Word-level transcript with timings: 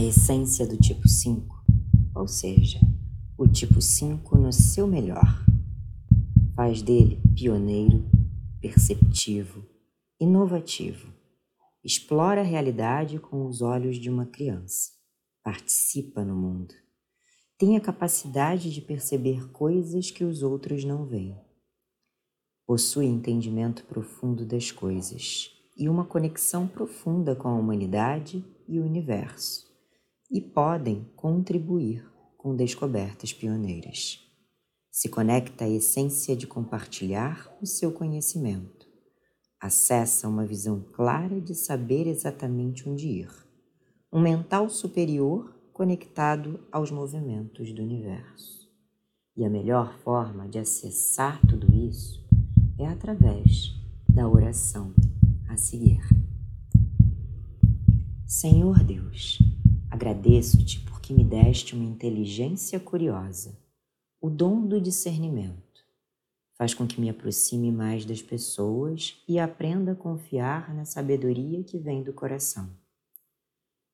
a 0.00 0.02
essência 0.02 0.66
do 0.66 0.78
tipo 0.78 1.06
5, 1.06 1.62
ou 2.14 2.26
seja, 2.26 2.80
o 3.36 3.46
tipo 3.46 3.82
5 3.82 4.38
no 4.38 4.50
seu 4.50 4.86
melhor. 4.86 5.44
Faz 6.56 6.80
dele 6.80 7.20
pioneiro, 7.34 8.02
perceptivo, 8.62 9.62
inovativo. 10.18 11.12
Explora 11.84 12.40
a 12.40 12.44
realidade 12.44 13.18
com 13.18 13.46
os 13.46 13.60
olhos 13.60 13.98
de 13.98 14.08
uma 14.08 14.24
criança. 14.24 14.90
Participa 15.44 16.24
no 16.24 16.34
mundo. 16.34 16.74
Tem 17.58 17.76
a 17.76 17.80
capacidade 17.80 18.72
de 18.72 18.80
perceber 18.80 19.50
coisas 19.50 20.10
que 20.10 20.24
os 20.24 20.42
outros 20.42 20.82
não 20.82 21.04
veem. 21.04 21.38
Possui 22.66 23.04
entendimento 23.04 23.84
profundo 23.84 24.46
das 24.46 24.72
coisas 24.72 25.50
e 25.76 25.90
uma 25.90 26.06
conexão 26.06 26.66
profunda 26.66 27.36
com 27.36 27.48
a 27.48 27.54
humanidade 27.54 28.42
e 28.66 28.80
o 28.80 28.84
universo 28.84 29.69
e 30.30 30.40
podem 30.40 31.10
contribuir 31.16 32.08
com 32.36 32.54
descobertas 32.54 33.32
pioneiras. 33.32 34.20
Se 34.90 35.08
conecta 35.08 35.64
à 35.64 35.68
essência 35.68 36.36
de 36.36 36.46
compartilhar 36.46 37.54
o 37.60 37.66
seu 37.66 37.92
conhecimento. 37.92 38.86
Acessa 39.60 40.28
uma 40.28 40.46
visão 40.46 40.82
clara 40.92 41.40
de 41.40 41.54
saber 41.54 42.06
exatamente 42.06 42.88
onde 42.88 43.06
ir. 43.06 43.30
Um 44.12 44.20
mental 44.20 44.68
superior 44.68 45.54
conectado 45.72 46.60
aos 46.72 46.90
movimentos 46.90 47.72
do 47.72 47.82
universo. 47.82 48.68
E 49.36 49.44
a 49.44 49.50
melhor 49.50 49.98
forma 49.98 50.48
de 50.48 50.58
acessar 50.58 51.40
tudo 51.46 51.72
isso 51.74 52.24
é 52.78 52.86
através 52.86 53.74
da 54.08 54.28
oração 54.28 54.94
a 55.48 55.56
seguir. 55.56 56.00
Senhor 58.26 58.82
Deus, 58.84 59.38
Agradeço-te 60.00 60.80
porque 60.80 61.12
me 61.12 61.22
deste 61.22 61.74
uma 61.74 61.84
inteligência 61.84 62.80
curiosa, 62.80 63.54
o 64.18 64.30
dom 64.30 64.66
do 64.66 64.80
discernimento. 64.80 65.84
Faz 66.56 66.72
com 66.72 66.86
que 66.86 66.98
me 66.98 67.10
aproxime 67.10 67.70
mais 67.70 68.06
das 68.06 68.22
pessoas 68.22 69.22
e 69.28 69.38
aprenda 69.38 69.92
a 69.92 69.94
confiar 69.94 70.74
na 70.74 70.86
sabedoria 70.86 71.62
que 71.62 71.78
vem 71.78 72.02
do 72.02 72.14
coração. 72.14 72.74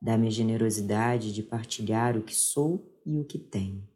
Dá-me 0.00 0.28
a 0.28 0.30
generosidade 0.30 1.34
de 1.34 1.42
partilhar 1.42 2.16
o 2.16 2.22
que 2.22 2.34
sou 2.34 2.98
e 3.04 3.18
o 3.18 3.24
que 3.26 3.38
tenho. 3.38 3.86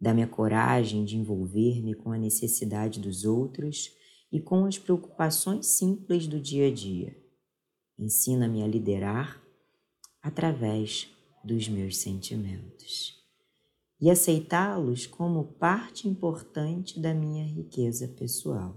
Dá-me 0.00 0.24
a 0.24 0.26
coragem 0.26 1.04
de 1.04 1.16
envolver-me 1.16 1.94
com 1.94 2.10
a 2.10 2.18
necessidade 2.18 2.98
dos 2.98 3.24
outros 3.24 3.92
e 4.32 4.40
com 4.40 4.64
as 4.64 4.80
preocupações 4.80 5.66
simples 5.66 6.26
do 6.26 6.40
dia 6.40 6.66
a 6.66 6.72
dia. 6.72 7.16
Ensina-me 7.96 8.64
a 8.64 8.66
liderar 8.66 9.43
através 10.24 11.14
dos 11.44 11.68
meus 11.68 11.98
sentimentos 11.98 13.22
e 14.00 14.10
aceitá-los 14.10 15.06
como 15.06 15.44
parte 15.44 16.08
importante 16.08 16.98
da 16.98 17.14
minha 17.14 17.44
riqueza 17.44 18.08
pessoal. 18.08 18.74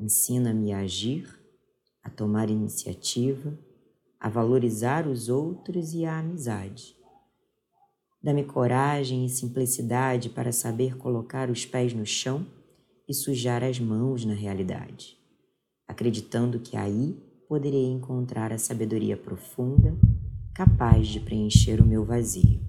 Ensina-me 0.00 0.72
a 0.72 0.78
agir, 0.78 1.28
a 2.02 2.08
tomar 2.08 2.50
iniciativa, 2.50 3.58
a 4.18 4.28
valorizar 4.28 5.08
os 5.08 5.28
outros 5.28 5.92
e 5.92 6.04
a 6.04 6.18
amizade. 6.18 6.96
Dá-me 8.22 8.44
coragem 8.44 9.26
e 9.26 9.28
simplicidade 9.28 10.30
para 10.30 10.52
saber 10.52 10.96
colocar 10.96 11.50
os 11.50 11.66
pés 11.66 11.92
no 11.92 12.06
chão 12.06 12.46
e 13.08 13.12
sujar 13.12 13.64
as 13.64 13.80
mãos 13.80 14.24
na 14.24 14.34
realidade, 14.34 15.18
acreditando 15.86 16.60
que 16.60 16.76
aí 16.76 17.20
poderei 17.48 17.86
encontrar 17.86 18.52
a 18.52 18.58
sabedoria 18.58 19.16
profunda 19.16 19.96
capaz 20.54 21.08
de 21.08 21.20
preencher 21.20 21.80
o 21.80 21.86
meu 21.86 22.04
vazio. 22.04 22.60